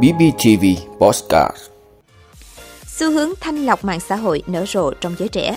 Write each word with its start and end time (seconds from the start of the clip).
BBTV 0.00 0.64
Postcard 0.98 1.56
Xu 2.86 3.10
hướng 3.10 3.30
thanh 3.40 3.66
lọc 3.66 3.84
mạng 3.84 4.00
xã 4.00 4.16
hội 4.16 4.42
nở 4.46 4.64
rộ 4.66 4.92
trong 5.00 5.14
giới 5.18 5.28
trẻ. 5.28 5.56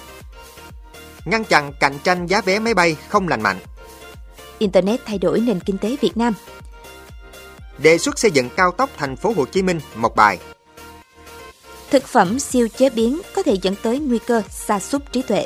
Ngăn 1.25 1.43
chặn 1.43 1.71
cạnh 1.79 1.93
tranh 2.03 2.27
giá 2.27 2.41
vé 2.41 2.59
máy 2.59 2.73
bay 2.73 2.95
không 3.09 3.27
lành 3.27 3.41
mạnh. 3.41 3.59
Internet 4.57 4.99
thay 5.05 5.17
đổi 5.17 5.39
nền 5.39 5.59
kinh 5.59 5.77
tế 5.77 5.95
Việt 6.01 6.17
Nam. 6.17 6.33
Đề 7.77 7.97
xuất 7.97 8.19
xây 8.19 8.31
dựng 8.31 8.49
cao 8.49 8.71
tốc 8.71 8.89
thành 8.97 9.15
phố 9.15 9.33
Hồ 9.37 9.45
Chí 9.45 9.61
Minh 9.61 9.79
một 9.95 10.15
bài. 10.15 10.39
Thực 11.91 12.03
phẩm 12.03 12.39
siêu 12.39 12.67
chế 12.77 12.89
biến 12.89 13.21
có 13.35 13.43
thể 13.43 13.57
dẫn 13.61 13.75
tới 13.83 13.99
nguy 13.99 14.19
cơ 14.19 14.41
sa 14.49 14.79
sút 14.79 15.11
trí 15.11 15.21
tuệ. 15.21 15.45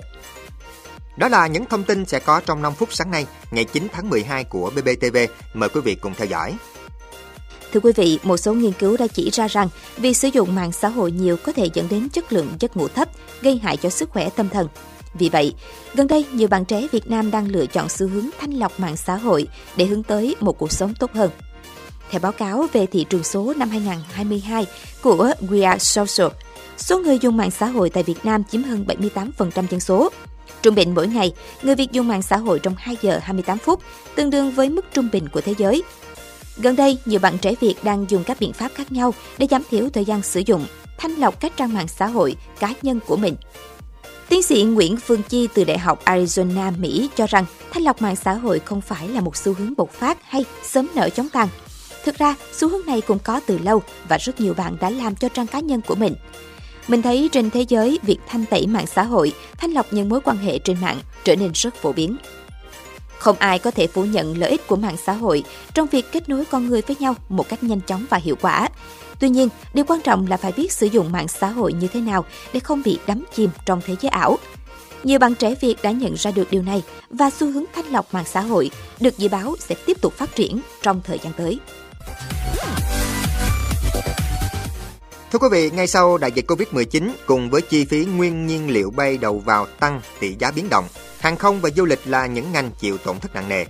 Đó 1.18 1.28
là 1.28 1.48
những 1.48 1.66
thông 1.66 1.84
tin 1.84 2.06
sẽ 2.06 2.20
có 2.20 2.42
trong 2.46 2.62
5 2.62 2.74
phút 2.74 2.94
sáng 2.94 3.12
nay, 3.12 3.26
ngày 3.52 3.66
9 3.66 3.88
tháng 3.92 4.10
12 4.10 4.44
của 4.44 4.72
BBTV. 4.76 5.18
Mời 5.54 5.70
quý 5.70 5.82
vị 5.82 5.96
cùng 5.96 6.14
theo 6.14 6.28
dõi. 6.28 6.58
Thưa 7.74 7.80
quý 7.80 7.92
vị, 7.96 8.20
một 8.24 8.38
số 8.38 8.54
nghiên 8.54 8.72
cứu 8.72 8.98
đã 8.98 9.08
chỉ 9.08 9.30
ra 9.30 9.48
rằng 9.48 9.70
việc 9.98 10.18
sử 10.18 10.30
dụng 10.34 10.56
mạng 10.56 10.72
xã 10.72 10.88
hội 10.88 11.12
nhiều 11.12 11.38
có 11.44 11.52
thể 11.52 11.70
dẫn 11.74 11.88
đến 11.90 12.10
chất 12.10 12.34
lượng 12.34 12.48
giấc 12.60 12.78
ngủ 12.78 12.88
thấp, 12.88 13.10
gây 13.42 13.58
hại 13.58 13.78
cho 13.78 13.90
sức 13.90 14.10
khỏe 14.10 14.30
tâm 14.30 14.50
thần. 14.50 14.68
Vì 15.14 15.30
vậy, 15.30 15.54
gần 15.94 16.08
đây 16.08 16.26
nhiều 16.34 16.48
bạn 16.48 16.66
trẻ 16.66 16.88
Việt 16.92 17.10
Nam 17.10 17.32
đang 17.32 17.48
lựa 17.48 17.66
chọn 17.66 17.90
xu 17.90 18.08
hướng 18.08 18.30
thanh 18.40 18.52
lọc 18.52 18.80
mạng 18.80 18.98
xã 18.98 19.16
hội 19.16 19.48
để 19.76 19.86
hướng 19.86 20.04
tới 20.04 20.36
một 20.40 20.58
cuộc 20.58 20.72
sống 20.72 20.94
tốt 21.00 21.14
hơn. 21.14 21.30
Theo 22.10 22.20
báo 22.20 22.32
cáo 22.32 22.66
về 22.74 22.86
thị 22.86 23.06
trường 23.10 23.24
số 23.24 23.54
năm 23.58 23.70
2022 23.70 24.66
của 25.02 25.32
We 25.42 25.70
Are 25.70 26.04
Social, 26.04 26.32
số 26.78 27.00
người 27.00 27.20
dùng 27.22 27.38
mạng 27.38 27.52
xã 27.52 27.66
hội 27.66 27.90
tại 27.90 28.04
Việt 28.04 28.26
Nam 28.26 28.44
chiếm 28.52 28.64
hơn 28.64 28.86
78% 28.88 29.68
dân 29.70 29.80
số. 29.80 30.10
Trung 30.62 30.76
bình 30.76 30.96
mỗi 30.96 31.08
ngày, 31.08 31.34
người 31.62 31.76
Việt 31.76 31.92
dùng 31.92 32.08
mạng 32.08 32.22
xã 32.22 32.38
hội 32.38 32.60
trong 32.60 32.76
2 32.78 32.98
giờ 33.02 33.20
28 33.24 33.58
phút, 33.58 33.82
tương 34.16 34.30
đương 34.30 34.52
với 34.52 34.70
mức 34.70 34.86
trung 34.94 35.10
bình 35.12 35.28
của 35.30 35.42
thế 35.42 35.54
giới. 35.58 35.84
Gần 36.62 36.76
đây, 36.76 36.98
nhiều 37.06 37.20
bạn 37.20 37.38
trẻ 37.38 37.56
Việt 37.62 37.76
đang 37.84 38.06
dùng 38.10 38.24
các 38.24 38.38
biện 38.40 38.54
pháp 38.54 38.72
khác 38.76 38.92
nhau 38.92 39.14
để 39.38 39.48
giảm 39.52 39.62
thiểu 39.70 39.90
thời 39.90 40.06
gian 40.06 40.22
sử 40.22 40.42
dụng, 40.46 40.66
thanh 40.98 41.12
lọc 41.12 41.40
các 41.40 41.58
trang 41.58 41.74
mạng 41.74 41.88
xã 41.88 42.08
hội 42.08 42.36
cá 42.60 42.74
nhân 42.82 43.00
của 43.08 43.18
mình. 43.18 43.36
Tiến 44.30 44.44
sĩ 44.44 44.64
Nguyễn 44.64 44.98
Phương 44.98 45.22
Chi 45.30 45.48
từ 45.54 45.64
Đại 45.64 45.78
học 45.78 46.02
Arizona, 46.06 46.80
Mỹ 46.80 47.10
cho 47.16 47.28
rằng 47.28 47.46
thanh 47.72 47.84
lọc 47.84 48.02
mạng 48.02 48.16
xã 48.16 48.34
hội 48.34 48.60
không 48.60 48.82
phải 48.82 49.08
là 49.08 49.22
một 49.22 49.38
xu 49.38 49.54
hướng 49.54 49.74
bộc 49.78 49.90
phát 49.92 50.18
hay 50.24 50.46
sớm 50.64 50.88
nở 50.96 51.10
chóng 51.10 51.30
tàn. 51.30 51.48
Thực 52.04 52.18
ra, 52.18 52.36
xu 52.54 52.70
hướng 52.70 52.86
này 52.86 53.02
cũng 53.02 53.20
có 53.20 53.42
từ 53.46 53.58
lâu 53.58 53.82
và 54.08 54.18
rất 54.18 54.42
nhiều 54.42 54.54
bạn 54.54 54.78
đã 54.80 54.90
làm 54.90 55.16
cho 55.16 55.30
trang 55.30 55.48
cá 55.48 55.60
nhân 55.60 55.82
của 55.82 55.96
mình. 55.96 56.14
Mình 56.88 57.02
thấy 57.02 57.30
trên 57.32 57.50
thế 57.50 57.66
giới, 57.70 58.00
việc 58.04 58.18
thanh 58.28 58.46
tẩy 58.46 58.68
mạng 58.68 58.88
xã 58.88 59.04
hội, 59.04 59.34
thanh 59.58 59.72
lọc 59.72 59.94
những 59.94 60.10
mối 60.10 60.22
quan 60.22 60.38
hệ 60.38 60.60
trên 60.60 60.78
mạng 60.82 61.00
trở 61.24 61.36
nên 61.36 61.52
rất 61.54 61.76
phổ 61.76 61.92
biến. 61.92 62.18
Không 63.20 63.36
ai 63.40 63.60
có 63.60 63.72
thể 63.72 63.88
phủ 63.88 64.06
nhận 64.06 64.38
lợi 64.38 64.50
ích 64.50 64.68
của 64.68 64.76
mạng 64.76 64.98
xã 65.06 65.14
hội 65.14 65.44
trong 65.74 65.88
việc 65.88 66.12
kết 66.12 66.30
nối 66.30 66.46
con 66.46 66.68
người 66.68 66.82
với 66.82 66.96
nhau 67.00 67.16
một 67.30 67.50
cách 67.50 67.64
nhanh 67.64 67.82
chóng 67.82 68.06
và 68.10 68.18
hiệu 68.18 68.36
quả. 68.42 68.70
Tuy 69.20 69.30
nhiên, 69.30 69.50
điều 69.74 69.86
quan 69.86 70.02
trọng 70.02 70.28
là 70.28 70.38
phải 70.38 70.52
biết 70.52 70.72
sử 70.72 70.86
dụng 70.86 71.12
mạng 71.12 71.28
xã 71.28 71.48
hội 71.50 71.74
như 71.74 71.88
thế 71.88 72.02
nào 72.02 72.26
để 72.54 72.60
không 72.60 72.82
bị 72.86 73.00
đắm 73.08 73.24
chìm 73.36 73.50
trong 73.66 73.82
thế 73.86 73.96
giới 74.02 74.10
ảo. 74.10 74.38
Nhiều 75.04 75.20
bạn 75.20 75.36
trẻ 75.36 75.56
Việt 75.62 75.76
đã 75.84 75.92
nhận 75.92 76.14
ra 76.14 76.32
được 76.32 76.52
điều 76.52 76.62
này 76.62 76.84
và 77.10 77.30
xu 77.30 77.52
hướng 77.52 77.66
thanh 77.76 77.86
lọc 77.86 78.14
mạng 78.14 78.26
xã 78.26 78.42
hội 78.42 78.72
được 79.00 79.18
dự 79.18 79.30
báo 79.30 79.56
sẽ 79.60 79.76
tiếp 79.86 79.98
tục 80.02 80.14
phát 80.14 80.36
triển 80.36 80.62
trong 80.82 81.02
thời 81.04 81.20
gian 81.24 81.34
tới. 81.34 81.60
Thưa 85.32 85.40
quý 85.40 85.48
vị, 85.52 85.72
ngay 85.72 85.88
sau 85.88 86.18
đại 86.18 86.32
dịch 86.32 86.46
Covid-19 86.48 87.10
cùng 87.26 87.50
với 87.50 87.62
chi 87.62 87.86
phí 87.86 88.06
nguyên 88.06 88.48
nhiên 88.48 88.70
liệu 88.70 88.92
bay 88.92 89.18
đầu 89.18 89.40
vào 89.40 89.66
tăng, 89.80 90.02
tỷ 90.20 90.36
giá 90.40 90.52
biến 90.52 90.70
động, 90.70 90.86
hàng 91.20 91.38
không 91.38 91.62
và 91.62 91.70
du 91.76 91.86
lịch 91.86 92.00
là 92.06 92.26
những 92.26 92.52
ngành 92.52 92.72
chịu 92.72 92.98
tổn 92.98 93.20
thất 93.20 93.36
nặng 93.36 93.50
nề. 93.50 93.66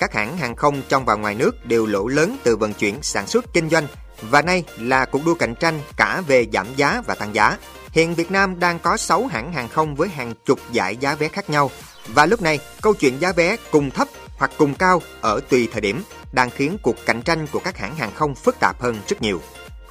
Các 0.00 0.14
hãng 0.14 0.36
hàng 0.36 0.56
không 0.56 0.82
trong 0.88 1.04
và 1.04 1.14
ngoài 1.14 1.34
nước 1.34 1.66
đều 1.66 1.86
lỗ 1.86 2.06
lớn 2.06 2.36
từ 2.42 2.56
vận 2.56 2.72
chuyển, 2.74 3.02
sản 3.02 3.26
xuất, 3.26 3.44
kinh 3.52 3.70
doanh 3.70 3.86
và 4.22 4.42
nay 4.42 4.64
là 4.78 5.04
cuộc 5.04 5.24
đua 5.26 5.34
cạnh 5.34 5.54
tranh 5.54 5.80
cả 5.96 6.22
về 6.26 6.46
giảm 6.52 6.66
giá 6.76 7.02
và 7.06 7.14
tăng 7.14 7.34
giá. 7.34 7.58
Hiện 7.90 8.14
Việt 8.14 8.30
Nam 8.30 8.60
đang 8.60 8.78
có 8.78 8.96
6 8.96 9.26
hãng 9.26 9.52
hàng 9.52 9.68
không 9.68 9.94
với 9.94 10.08
hàng 10.08 10.34
chục 10.44 10.58
giải 10.72 10.96
giá 10.96 11.14
vé 11.14 11.28
khác 11.28 11.50
nhau. 11.50 11.70
Và 12.08 12.26
lúc 12.26 12.42
này, 12.42 12.58
câu 12.82 12.94
chuyện 12.94 13.20
giá 13.20 13.32
vé 13.32 13.56
cùng 13.70 13.90
thấp 13.90 14.08
hoặc 14.38 14.50
cùng 14.58 14.74
cao 14.74 15.02
ở 15.20 15.40
tùy 15.48 15.68
thời 15.72 15.80
điểm 15.80 16.02
đang 16.32 16.50
khiến 16.50 16.78
cuộc 16.82 16.96
cạnh 17.06 17.22
tranh 17.22 17.46
của 17.46 17.60
các 17.64 17.78
hãng 17.78 17.96
hàng 17.96 18.12
không 18.14 18.34
phức 18.34 18.60
tạp 18.60 18.80
hơn 18.80 18.96
rất 19.08 19.22
nhiều. 19.22 19.40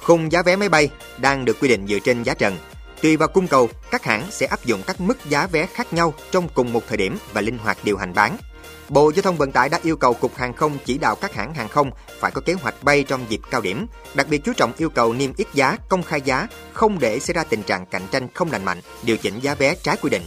Khung 0.02 0.32
giá 0.32 0.42
vé 0.42 0.56
máy 0.56 0.68
bay 0.68 0.88
đang 1.18 1.44
được 1.44 1.56
quy 1.60 1.68
định 1.68 1.86
dựa 1.86 1.98
trên 1.98 2.22
giá 2.22 2.34
trần. 2.34 2.58
Tùy 3.04 3.16
vào 3.16 3.28
cung 3.28 3.48
cầu, 3.48 3.68
các 3.90 4.04
hãng 4.04 4.26
sẽ 4.30 4.46
áp 4.46 4.64
dụng 4.64 4.82
các 4.86 5.00
mức 5.00 5.18
giá 5.28 5.46
vé 5.46 5.66
khác 5.66 5.92
nhau 5.92 6.14
trong 6.30 6.48
cùng 6.48 6.72
một 6.72 6.82
thời 6.88 6.96
điểm 6.96 7.18
và 7.32 7.40
linh 7.40 7.58
hoạt 7.58 7.78
điều 7.84 7.96
hành 7.96 8.14
bán. 8.14 8.36
Bộ 8.88 9.12
Giao 9.14 9.22
thông 9.22 9.36
Vận 9.36 9.52
tải 9.52 9.68
đã 9.68 9.80
yêu 9.82 9.96
cầu 9.96 10.14
Cục 10.14 10.36
Hàng 10.36 10.52
không 10.52 10.78
chỉ 10.84 10.98
đạo 10.98 11.14
các 11.14 11.34
hãng 11.34 11.54
hàng 11.54 11.68
không 11.68 11.90
phải 12.20 12.30
có 12.30 12.40
kế 12.40 12.52
hoạch 12.52 12.82
bay 12.82 13.02
trong 13.02 13.26
dịp 13.28 13.40
cao 13.50 13.60
điểm, 13.60 13.86
đặc 14.14 14.28
biệt 14.28 14.40
chú 14.44 14.52
trọng 14.52 14.72
yêu 14.76 14.90
cầu 14.90 15.12
niêm 15.12 15.30
yết 15.36 15.46
giá, 15.54 15.76
công 15.88 16.02
khai 16.02 16.20
giá, 16.20 16.48
không 16.72 16.98
để 16.98 17.18
xảy 17.18 17.34
ra 17.34 17.44
tình 17.44 17.62
trạng 17.62 17.86
cạnh 17.86 18.06
tranh 18.10 18.28
không 18.34 18.52
lành 18.52 18.64
mạnh, 18.64 18.80
điều 19.02 19.16
chỉnh 19.16 19.40
giá 19.40 19.54
vé 19.54 19.74
trái 19.74 19.96
quy 20.02 20.10
định. 20.10 20.22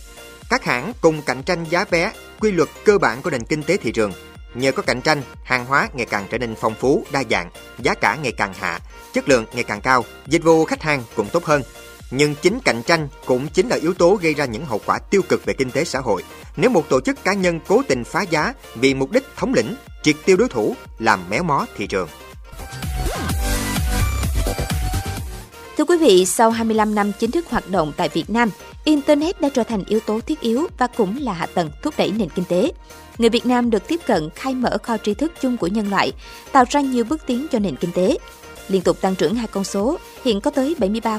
Các 0.49 0.63
hãng 0.63 0.93
cùng 1.01 1.21
cạnh 1.21 1.43
tranh 1.43 1.65
giá 1.69 1.85
vé, 1.89 2.11
quy 2.39 2.51
luật 2.51 2.69
cơ 2.85 2.97
bản 2.97 3.21
của 3.21 3.29
nền 3.29 3.43
kinh 3.43 3.63
tế 3.63 3.77
thị 3.77 3.91
trường. 3.91 4.13
Nhờ 4.53 4.71
có 4.71 4.81
cạnh 4.81 5.01
tranh, 5.01 5.21
hàng 5.43 5.65
hóa 5.65 5.87
ngày 5.93 6.05
càng 6.05 6.27
trở 6.31 6.37
nên 6.37 6.55
phong 6.55 6.75
phú, 6.75 7.05
đa 7.11 7.23
dạng, 7.29 7.49
giá 7.79 7.93
cả 7.93 8.15
ngày 8.15 8.31
càng 8.37 8.53
hạ, 8.59 8.79
chất 9.13 9.29
lượng 9.29 9.45
ngày 9.53 9.63
càng 9.63 9.81
cao, 9.81 10.05
dịch 10.27 10.43
vụ 10.43 10.65
khách 10.65 10.81
hàng 10.81 11.03
cũng 11.15 11.29
tốt 11.29 11.45
hơn. 11.45 11.63
Nhưng 12.11 12.35
chính 12.35 12.59
cạnh 12.59 12.81
tranh 12.83 13.07
cũng 13.25 13.47
chính 13.47 13.67
là 13.67 13.75
yếu 13.75 13.93
tố 13.93 14.17
gây 14.21 14.33
ra 14.33 14.45
những 14.45 14.65
hậu 14.65 14.81
quả 14.85 14.99
tiêu 14.99 15.21
cực 15.29 15.45
về 15.45 15.53
kinh 15.53 15.71
tế 15.71 15.83
xã 15.83 15.99
hội. 15.99 16.23
Nếu 16.55 16.69
một 16.69 16.89
tổ 16.89 17.01
chức 17.01 17.23
cá 17.23 17.33
nhân 17.33 17.59
cố 17.67 17.81
tình 17.87 18.03
phá 18.03 18.21
giá 18.21 18.53
vì 18.75 18.93
mục 18.93 19.11
đích 19.11 19.23
thống 19.35 19.53
lĩnh, 19.53 19.75
triệt 20.03 20.15
tiêu 20.25 20.37
đối 20.37 20.49
thủ, 20.49 20.75
làm 20.99 21.19
méo 21.29 21.43
mó 21.43 21.65
thị 21.77 21.87
trường. 21.87 22.07
Thưa 25.77 25.85
quý 25.85 25.97
vị, 25.97 26.25
sau 26.25 26.51
25 26.51 26.95
năm 26.95 27.11
chính 27.19 27.31
thức 27.31 27.45
hoạt 27.49 27.69
động 27.69 27.91
tại 27.97 28.09
Việt 28.09 28.29
Nam, 28.29 28.49
Internet 28.83 29.41
đã 29.41 29.49
trở 29.49 29.63
thành 29.63 29.83
yếu 29.87 29.99
tố 29.99 30.19
thiết 30.19 30.39
yếu 30.39 30.67
và 30.77 30.87
cũng 30.87 31.17
là 31.21 31.33
hạ 31.33 31.45
tầng 31.53 31.71
thúc 31.83 31.93
đẩy 31.97 32.11
nền 32.11 32.29
kinh 32.29 32.45
tế. 32.45 32.71
Người 33.17 33.29
Việt 33.29 33.45
Nam 33.45 33.69
được 33.69 33.87
tiếp 33.87 33.99
cận 34.05 34.29
khai 34.35 34.53
mở 34.53 34.77
kho 34.83 34.97
tri 34.97 35.13
thức 35.13 35.33
chung 35.41 35.57
của 35.57 35.67
nhân 35.67 35.89
loại, 35.89 36.11
tạo 36.51 36.63
ra 36.69 36.81
nhiều 36.81 37.03
bước 37.03 37.21
tiến 37.25 37.47
cho 37.51 37.59
nền 37.59 37.75
kinh 37.75 37.91
tế. 37.91 38.17
Liên 38.69 38.81
tục 38.81 39.01
tăng 39.01 39.15
trưởng 39.15 39.35
hai 39.35 39.47
con 39.47 39.63
số, 39.63 39.97
hiện 40.23 40.41
có 40.41 40.51
tới 40.51 40.75
73% 40.79 41.17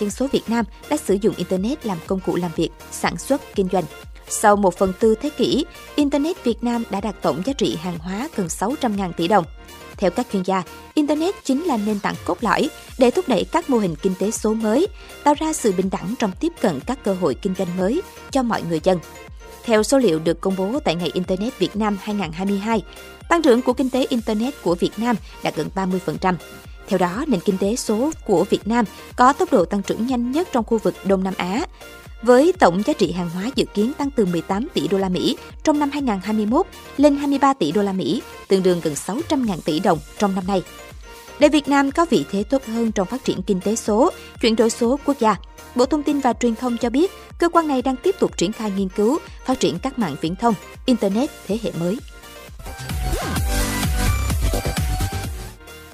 dân 0.00 0.10
số 0.10 0.26
Việt 0.32 0.42
Nam 0.48 0.64
đã 0.90 0.96
sử 0.96 1.16
dụng 1.20 1.34
Internet 1.36 1.86
làm 1.86 1.98
công 2.06 2.20
cụ 2.20 2.36
làm 2.36 2.50
việc, 2.56 2.70
sản 2.92 3.18
xuất, 3.18 3.54
kinh 3.54 3.68
doanh. 3.72 3.84
Sau 4.28 4.56
một 4.56 4.76
phần 4.76 4.92
tư 5.00 5.14
thế 5.22 5.30
kỷ, 5.30 5.64
Internet 5.94 6.44
Việt 6.44 6.64
Nam 6.64 6.84
đã 6.90 7.00
đạt 7.00 7.22
tổng 7.22 7.42
giá 7.46 7.52
trị 7.52 7.76
hàng 7.82 7.98
hóa 7.98 8.28
gần 8.36 8.46
600.000 8.46 9.12
tỷ 9.12 9.28
đồng. 9.28 9.44
Theo 9.96 10.10
các 10.10 10.26
chuyên 10.32 10.42
gia, 10.42 10.62
Internet 10.94 11.34
chính 11.44 11.64
là 11.64 11.76
nền 11.76 12.00
tảng 12.00 12.14
cốt 12.24 12.38
lõi 12.40 12.70
để 12.98 13.10
thúc 13.10 13.28
đẩy 13.28 13.44
các 13.44 13.70
mô 13.70 13.78
hình 13.78 13.94
kinh 14.02 14.14
tế 14.18 14.30
số 14.30 14.54
mới, 14.54 14.86
tạo 15.24 15.34
ra 15.34 15.52
sự 15.52 15.72
bình 15.72 15.90
đẳng 15.90 16.14
trong 16.18 16.32
tiếp 16.40 16.52
cận 16.60 16.80
các 16.86 17.04
cơ 17.04 17.14
hội 17.14 17.34
kinh 17.34 17.54
doanh 17.58 17.76
mới 17.76 18.02
cho 18.30 18.42
mọi 18.42 18.62
người 18.62 18.80
dân. 18.84 18.98
Theo 19.64 19.82
số 19.82 19.98
liệu 19.98 20.18
được 20.18 20.40
công 20.40 20.56
bố 20.56 20.80
tại 20.84 20.94
Ngày 20.94 21.10
Internet 21.14 21.58
Việt 21.58 21.76
Nam 21.76 21.98
2022, 22.02 22.82
tăng 23.28 23.42
trưởng 23.42 23.62
của 23.62 23.72
kinh 23.72 23.90
tế 23.90 24.06
Internet 24.08 24.54
của 24.62 24.74
Việt 24.74 24.92
Nam 24.96 25.16
đạt 25.42 25.56
gần 25.56 25.68
30%. 25.74 26.34
Theo 26.90 26.98
đó, 26.98 27.24
nền 27.28 27.40
kinh 27.40 27.58
tế 27.58 27.76
số 27.76 28.10
của 28.26 28.44
Việt 28.44 28.68
Nam 28.68 28.84
có 29.16 29.32
tốc 29.32 29.52
độ 29.52 29.64
tăng 29.64 29.82
trưởng 29.82 30.06
nhanh 30.06 30.32
nhất 30.32 30.48
trong 30.52 30.64
khu 30.64 30.78
vực 30.78 30.94
Đông 31.04 31.24
Nam 31.24 31.34
Á, 31.36 31.64
với 32.22 32.52
tổng 32.58 32.82
giá 32.86 32.92
trị 32.92 33.12
hàng 33.12 33.30
hóa 33.30 33.50
dự 33.54 33.64
kiến 33.74 33.92
tăng 33.98 34.10
từ 34.10 34.26
18 34.26 34.68
tỷ 34.74 34.88
đô 34.88 34.98
la 34.98 35.08
Mỹ 35.08 35.36
trong 35.62 35.78
năm 35.78 35.90
2021 35.90 36.66
lên 36.96 37.16
23 37.16 37.54
tỷ 37.54 37.72
đô 37.72 37.82
la 37.82 37.92
Mỹ, 37.92 38.22
tương 38.48 38.62
đương 38.62 38.80
gần 38.82 38.94
600.000 38.94 39.56
tỷ 39.64 39.80
đồng 39.80 39.98
trong 40.18 40.34
năm 40.34 40.46
nay. 40.46 40.62
Để 41.38 41.48
Việt 41.48 41.68
Nam 41.68 41.90
có 41.90 42.06
vị 42.10 42.24
thế 42.30 42.42
tốt 42.42 42.62
hơn 42.66 42.92
trong 42.92 43.06
phát 43.06 43.24
triển 43.24 43.42
kinh 43.42 43.60
tế 43.60 43.76
số, 43.76 44.10
chuyển 44.40 44.56
đổi 44.56 44.70
số 44.70 44.98
quốc 45.04 45.16
gia, 45.20 45.36
Bộ 45.74 45.86
Thông 45.86 46.02
tin 46.02 46.20
và 46.20 46.32
Truyền 46.32 46.54
thông 46.54 46.76
cho 46.76 46.90
biết 46.90 47.10
cơ 47.38 47.48
quan 47.48 47.68
này 47.68 47.82
đang 47.82 47.96
tiếp 47.96 48.14
tục 48.18 48.36
triển 48.36 48.52
khai 48.52 48.72
nghiên 48.76 48.88
cứu, 48.88 49.18
phát 49.44 49.60
triển 49.60 49.78
các 49.78 49.98
mạng 49.98 50.16
viễn 50.20 50.36
thông, 50.36 50.54
Internet 50.86 51.30
thế 51.46 51.58
hệ 51.62 51.72
mới. 51.80 51.98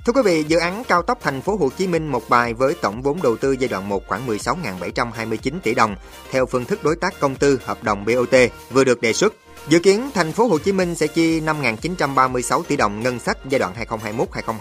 Thưa 0.07 0.13
quý 0.13 0.23
vị, 0.25 0.45
dự 0.49 0.59
án 0.59 0.85
cao 0.89 1.03
tốc 1.03 1.19
thành 1.21 1.41
phố 1.41 1.57
Hồ 1.57 1.71
Chí 1.79 1.87
Minh 1.87 2.09
một 2.09 2.29
bài 2.29 2.55
với 2.55 2.75
tổng 2.81 3.03
vốn 3.03 3.23
đầu 3.23 3.37
tư 3.37 3.53
giai 3.53 3.69
đoạn 3.69 3.89
1 3.89 4.07
khoảng 4.07 4.29
16.729 4.29 5.61
tỷ 5.63 5.75
đồng 5.75 5.97
theo 6.31 6.47
phương 6.47 6.65
thức 6.65 6.85
đối 6.85 6.97
tác 6.97 7.21
công 7.21 7.35
tư 7.35 7.61
hợp 7.65 7.85
đồng 7.85 8.05
BOT 8.05 8.35
vừa 8.71 8.85
được 8.85 9.01
đề 9.01 9.13
xuất. 9.13 9.35
Dự 9.69 9.79
kiến 9.79 10.11
thành 10.15 10.33
phố 10.33 10.47
Hồ 10.47 10.59
Chí 10.59 10.73
Minh 10.73 10.95
sẽ 10.95 11.07
chi 11.07 11.41
5.936 11.41 12.63
tỷ 12.63 12.77
đồng 12.77 13.03
ngân 13.03 13.19
sách 13.19 13.39
giai 13.49 13.59
đoạn 13.59 13.75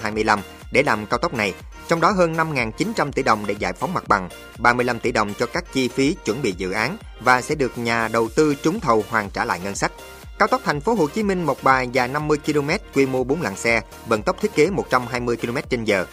2021-2025 0.04 0.40
để 0.72 0.84
làm 0.84 1.06
cao 1.06 1.18
tốc 1.18 1.34
này, 1.34 1.54
trong 1.88 2.02
đó 2.02 2.12
hơn 2.12 2.34
5.900 2.34 3.12
tỷ 3.12 3.24
đồng 3.24 3.46
để 3.46 3.56
giải 3.60 3.74
phóng 3.74 3.94
mặt 3.94 4.08
bằng, 4.08 4.30
35 4.60 5.00
tỷ 5.00 5.12
đồng 5.12 5.34
cho 5.40 5.46
các 5.46 5.74
chi 5.74 5.88
phí 5.88 6.16
chuẩn 6.26 6.42
bị 6.42 6.54
dự 6.58 6.72
án 6.72 6.98
và 7.20 7.42
sẽ 7.42 7.56
được 7.56 7.78
nhà 7.78 8.08
đầu 8.08 8.30
tư 8.36 8.56
trúng 8.64 8.80
thầu 8.80 9.04
hoàn 9.10 9.30
trả 9.30 9.46
lại 9.46 9.60
ngân 9.64 9.76
sách. 9.76 9.92
Cao 10.40 10.48
tốc 10.48 10.62
thành 10.66 10.82
phố 10.82 10.94
Hồ 10.94 11.08
Chí 11.08 11.24
Minh 11.24 11.44
một 11.44 11.64
bài 11.64 11.90
dài 11.92 12.08
50 12.08 12.38
km, 12.46 12.70
quy 12.94 13.06
mô 13.06 13.24
4 13.24 13.42
làn 13.42 13.56
xe, 13.56 13.82
vận 14.08 14.22
tốc 14.22 14.42
thiết 14.42 14.56
kế 14.56 14.70
120 14.70 15.38
km/h. 15.38 16.06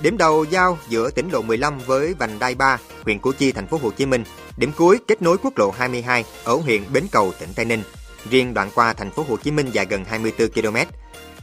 Điểm 0.00 0.18
đầu 0.18 0.44
giao 0.44 0.78
giữa 0.88 1.10
tỉnh 1.10 1.30
lộ 1.30 1.42
15 1.42 1.78
với 1.78 2.14
vành 2.14 2.38
đai 2.38 2.54
3, 2.54 2.78
huyện 3.04 3.18
Củ 3.18 3.32
Chi, 3.32 3.52
thành 3.52 3.66
phố 3.66 3.78
Hồ 3.82 3.90
Chí 3.90 4.06
Minh. 4.06 4.24
Điểm 4.56 4.72
cuối 4.76 4.98
kết 5.08 5.22
nối 5.22 5.38
quốc 5.38 5.58
lộ 5.58 5.70
22 5.70 6.24
ở 6.44 6.54
huyện 6.54 6.82
Bến 6.92 7.06
Cầu, 7.12 7.32
tỉnh 7.38 7.48
Tây 7.54 7.64
Ninh. 7.64 7.82
Riêng 8.30 8.54
đoạn 8.54 8.70
qua 8.74 8.92
thành 8.92 9.10
phố 9.10 9.24
Hồ 9.28 9.36
Chí 9.36 9.50
Minh 9.50 9.70
dài 9.72 9.86
gần 9.86 10.04
24 10.04 10.48
km. 10.48 10.76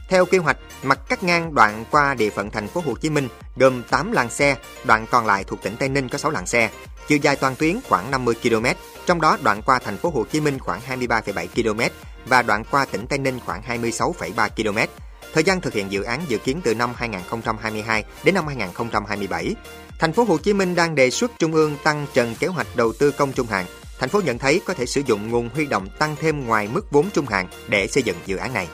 Theo 0.08 0.24
kế 0.24 0.38
hoạch, 0.38 0.56
mặt 0.82 0.98
cắt 1.08 1.22
ngang 1.22 1.54
đoạn 1.54 1.84
qua 1.90 2.14
địa 2.14 2.30
phận 2.30 2.50
thành 2.50 2.68
phố 2.68 2.82
Hồ 2.86 2.94
Chí 3.00 3.10
Minh 3.10 3.28
gồm 3.56 3.82
8 3.82 4.12
làn 4.12 4.30
xe, 4.30 4.56
đoạn 4.84 5.06
còn 5.10 5.26
lại 5.26 5.44
thuộc 5.44 5.62
tỉnh 5.62 5.76
Tây 5.76 5.88
Ninh 5.88 6.08
có 6.08 6.18
6 6.18 6.30
làn 6.30 6.46
xe. 6.46 6.70
Chiều 7.08 7.18
dài 7.18 7.36
toàn 7.36 7.56
tuyến 7.56 7.78
khoảng 7.88 8.10
50 8.10 8.34
km, 8.42 8.66
trong 9.06 9.20
đó 9.20 9.38
đoạn 9.42 9.62
qua 9.62 9.78
thành 9.78 9.96
phố 9.96 10.10
Hồ 10.10 10.24
Chí 10.32 10.40
Minh 10.40 10.58
khoảng 10.58 10.80
23,7 10.88 11.46
km 11.46 11.80
và 12.28 12.42
đoạn 12.42 12.64
qua 12.70 12.84
tỉnh 12.84 13.06
Tây 13.06 13.18
Ninh 13.18 13.38
khoảng 13.46 13.62
26,3 13.62 14.48
km. 14.48 14.78
Thời 15.34 15.44
gian 15.44 15.60
thực 15.60 15.74
hiện 15.74 15.92
dự 15.92 16.02
án 16.02 16.20
dự 16.28 16.38
kiến 16.38 16.60
từ 16.64 16.74
năm 16.74 16.92
2022 16.96 18.04
đến 18.24 18.34
năm 18.34 18.46
2027. 18.46 19.54
Thành 19.98 20.12
phố 20.12 20.24
Hồ 20.24 20.38
Chí 20.38 20.52
Minh 20.52 20.74
đang 20.74 20.94
đề 20.94 21.10
xuất 21.10 21.30
Trung 21.38 21.52
ương 21.52 21.76
tăng 21.84 22.06
trần 22.14 22.34
kế 22.34 22.46
hoạch 22.46 22.76
đầu 22.76 22.92
tư 22.98 23.10
công 23.10 23.32
trung 23.32 23.46
hạn. 23.46 23.66
Thành 23.98 24.08
phố 24.08 24.20
nhận 24.20 24.38
thấy 24.38 24.60
có 24.66 24.74
thể 24.74 24.86
sử 24.86 25.02
dụng 25.06 25.30
nguồn 25.30 25.48
huy 25.54 25.66
động 25.66 25.88
tăng 25.98 26.16
thêm 26.20 26.46
ngoài 26.46 26.68
mức 26.72 26.86
vốn 26.90 27.10
trung 27.10 27.26
hạn 27.26 27.48
để 27.68 27.86
xây 27.86 28.02
dựng 28.02 28.16
dự 28.26 28.36
án 28.36 28.52
này. 28.52 28.68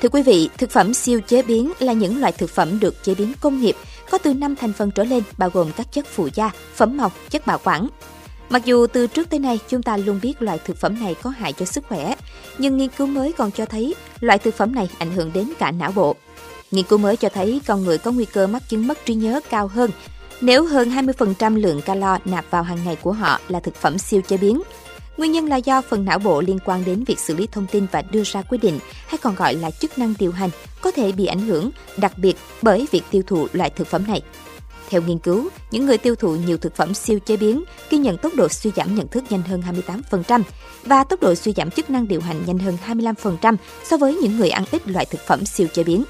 Thưa 0.00 0.08
quý 0.08 0.22
vị, 0.22 0.48
thực 0.58 0.70
phẩm 0.70 0.94
siêu 0.94 1.20
chế 1.20 1.42
biến 1.42 1.72
là 1.78 1.92
những 1.92 2.20
loại 2.20 2.32
thực 2.32 2.50
phẩm 2.50 2.80
được 2.80 3.04
chế 3.04 3.14
biến 3.14 3.32
công 3.40 3.60
nghiệp, 3.60 3.76
có 4.10 4.18
từ 4.18 4.34
5 4.34 4.56
thành 4.56 4.72
phần 4.72 4.90
trở 4.90 5.04
lên 5.04 5.22
bao 5.38 5.50
gồm 5.50 5.72
các 5.76 5.92
chất 5.92 6.06
phụ 6.06 6.28
gia, 6.34 6.50
phẩm 6.74 6.96
màu, 6.96 7.12
chất 7.30 7.46
bảo 7.46 7.58
quản. 7.64 7.88
Mặc 8.50 8.64
dù 8.64 8.86
từ 8.86 9.06
trước 9.06 9.30
tới 9.30 9.40
nay 9.40 9.58
chúng 9.68 9.82
ta 9.82 9.96
luôn 9.96 10.20
biết 10.22 10.42
loại 10.42 10.58
thực 10.64 10.76
phẩm 10.76 11.00
này 11.00 11.14
có 11.22 11.30
hại 11.30 11.52
cho 11.52 11.64
sức 11.64 11.84
khỏe, 11.88 12.14
nhưng 12.58 12.76
nghiên 12.76 12.88
cứu 12.88 13.06
mới 13.06 13.32
còn 13.32 13.50
cho 13.50 13.66
thấy 13.66 13.94
loại 14.20 14.38
thực 14.38 14.54
phẩm 14.54 14.74
này 14.74 14.88
ảnh 14.98 15.12
hưởng 15.12 15.32
đến 15.32 15.52
cả 15.58 15.70
não 15.70 15.92
bộ. 15.92 16.16
Nghiên 16.70 16.84
cứu 16.84 16.98
mới 16.98 17.16
cho 17.16 17.28
thấy 17.28 17.60
con 17.66 17.84
người 17.84 17.98
có 17.98 18.12
nguy 18.12 18.24
cơ 18.24 18.46
mắc 18.46 18.68
chứng 18.68 18.86
mất 18.86 19.06
trí 19.06 19.14
nhớ 19.14 19.40
cao 19.50 19.68
hơn 19.68 19.90
nếu 20.40 20.64
hơn 20.64 20.90
20% 20.90 21.56
lượng 21.56 21.82
calo 21.82 22.18
nạp 22.24 22.44
vào 22.50 22.62
hàng 22.62 22.78
ngày 22.84 22.96
của 22.96 23.12
họ 23.12 23.40
là 23.48 23.60
thực 23.60 23.74
phẩm 23.74 23.98
siêu 23.98 24.20
chế 24.28 24.36
biến. 24.36 24.62
Nguyên 25.16 25.32
nhân 25.32 25.46
là 25.46 25.56
do 25.56 25.82
phần 25.82 26.04
não 26.04 26.18
bộ 26.18 26.40
liên 26.40 26.58
quan 26.64 26.84
đến 26.84 27.04
việc 27.04 27.18
xử 27.18 27.34
lý 27.34 27.46
thông 27.52 27.66
tin 27.66 27.86
và 27.92 28.02
đưa 28.02 28.22
ra 28.24 28.42
quyết 28.42 28.58
định, 28.62 28.78
hay 29.06 29.18
còn 29.18 29.34
gọi 29.34 29.54
là 29.54 29.70
chức 29.70 29.98
năng 29.98 30.14
điều 30.18 30.32
hành, 30.32 30.50
có 30.80 30.90
thể 30.90 31.12
bị 31.12 31.26
ảnh 31.26 31.40
hưởng, 31.40 31.70
đặc 31.96 32.18
biệt 32.18 32.36
bởi 32.62 32.86
việc 32.90 33.02
tiêu 33.10 33.22
thụ 33.26 33.48
loại 33.52 33.70
thực 33.70 33.86
phẩm 33.86 34.06
này. 34.08 34.22
Theo 34.90 35.02
nghiên 35.02 35.18
cứu, 35.18 35.48
những 35.70 35.86
người 35.86 35.98
tiêu 35.98 36.14
thụ 36.14 36.36
nhiều 36.36 36.56
thực 36.56 36.76
phẩm 36.76 36.94
siêu 36.94 37.18
chế 37.18 37.36
biến 37.36 37.64
ghi 37.90 37.98
nhận 37.98 38.18
tốc 38.18 38.34
độ 38.34 38.48
suy 38.48 38.70
giảm 38.76 38.94
nhận 38.94 39.08
thức 39.08 39.24
nhanh 39.30 39.42
hơn 39.42 39.62
28% 40.10 40.42
và 40.84 41.04
tốc 41.04 41.22
độ 41.22 41.34
suy 41.34 41.52
giảm 41.56 41.70
chức 41.70 41.90
năng 41.90 42.08
điều 42.08 42.20
hành 42.20 42.42
nhanh 42.46 42.58
hơn 42.58 42.76
25% 42.86 43.56
so 43.84 43.96
với 43.96 44.14
những 44.14 44.36
người 44.36 44.50
ăn 44.50 44.64
ít 44.70 44.88
loại 44.88 45.06
thực 45.06 45.20
phẩm 45.26 45.46
siêu 45.46 45.66
chế 45.74 45.84
biến. 45.84 46.04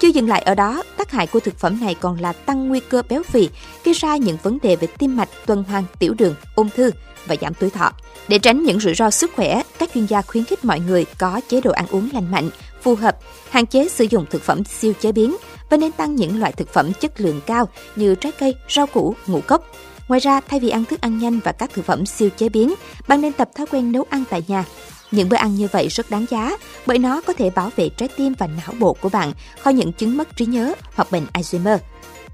Chưa 0.00 0.08
dừng 0.08 0.28
lại 0.28 0.42
ở 0.42 0.54
đó, 0.54 0.82
tác 0.96 1.10
hại 1.10 1.26
của 1.26 1.40
thực 1.40 1.58
phẩm 1.58 1.80
này 1.80 1.94
còn 1.94 2.20
là 2.20 2.32
tăng 2.32 2.68
nguy 2.68 2.80
cơ 2.80 3.02
béo 3.08 3.22
phì, 3.22 3.48
gây 3.84 3.94
ra 3.94 4.16
những 4.16 4.36
vấn 4.42 4.58
đề 4.62 4.76
về 4.76 4.86
tim 4.98 5.16
mạch, 5.16 5.28
tuần 5.46 5.64
hoàn, 5.64 5.84
tiểu 5.98 6.14
đường, 6.18 6.34
ung 6.54 6.70
thư 6.70 6.90
và 7.26 7.36
giảm 7.40 7.54
tuổi 7.54 7.70
thọ. 7.70 7.92
Để 8.28 8.38
tránh 8.38 8.64
những 8.64 8.80
rủi 8.80 8.94
ro 8.94 9.10
sức 9.10 9.30
khỏe, 9.36 9.62
các 9.78 9.90
chuyên 9.94 10.06
gia 10.06 10.22
khuyến 10.22 10.44
khích 10.44 10.64
mọi 10.64 10.80
người 10.80 11.04
có 11.18 11.40
chế 11.48 11.60
độ 11.60 11.70
ăn 11.70 11.86
uống 11.90 12.08
lành 12.12 12.30
mạnh, 12.30 12.50
phù 12.82 12.94
hợp, 12.94 13.18
hạn 13.50 13.66
chế 13.66 13.88
sử 13.88 14.04
dụng 14.10 14.26
thực 14.30 14.42
phẩm 14.42 14.64
siêu 14.64 14.92
chế 15.00 15.12
biến 15.12 15.36
và 15.70 15.76
nên 15.76 15.92
tăng 15.92 16.16
những 16.16 16.40
loại 16.40 16.52
thực 16.52 16.72
phẩm 16.72 16.92
chất 16.92 17.20
lượng 17.20 17.40
cao 17.46 17.68
như 17.96 18.14
trái 18.14 18.32
cây, 18.32 18.54
rau 18.68 18.86
củ, 18.86 19.14
ngũ 19.26 19.40
cốc. 19.40 19.66
Ngoài 20.08 20.20
ra, 20.20 20.40
thay 20.48 20.60
vì 20.60 20.68
ăn 20.68 20.84
thức 20.84 21.00
ăn 21.00 21.18
nhanh 21.18 21.40
và 21.44 21.52
các 21.52 21.70
thực 21.72 21.84
phẩm 21.84 22.06
siêu 22.06 22.30
chế 22.36 22.48
biến, 22.48 22.74
bạn 23.08 23.20
nên 23.20 23.32
tập 23.32 23.50
thói 23.54 23.66
quen 23.66 23.92
nấu 23.92 24.04
ăn 24.10 24.24
tại 24.30 24.42
nhà. 24.48 24.64
Những 25.10 25.28
bữa 25.28 25.36
ăn 25.36 25.54
như 25.54 25.68
vậy 25.72 25.88
rất 25.88 26.10
đáng 26.10 26.26
giá 26.30 26.56
bởi 26.86 26.98
nó 26.98 27.20
có 27.20 27.32
thể 27.32 27.50
bảo 27.50 27.70
vệ 27.76 27.88
trái 27.88 28.08
tim 28.16 28.34
và 28.38 28.46
não 28.46 28.74
bộ 28.78 28.96
của 29.00 29.08
bạn 29.08 29.32
khỏi 29.60 29.74
những 29.74 29.92
chứng 29.92 30.16
mất 30.16 30.36
trí 30.36 30.46
nhớ 30.46 30.74
hoặc 30.94 31.12
bệnh 31.12 31.26
Alzheimer. 31.32 31.78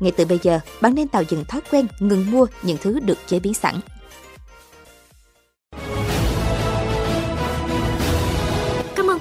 Ngay 0.00 0.12
từ 0.16 0.24
bây 0.24 0.38
giờ, 0.42 0.60
bạn 0.80 0.94
nên 0.94 1.08
tạo 1.08 1.22
dựng 1.28 1.44
thói 1.44 1.60
quen 1.70 1.86
ngừng 1.98 2.30
mua 2.30 2.46
những 2.62 2.76
thứ 2.82 3.00
được 3.00 3.18
chế 3.26 3.38
biến 3.38 3.54
sẵn. 3.54 3.74